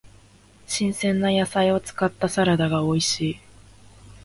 [0.65, 3.39] 新鮮な野菜を使ったサラダが美味しい。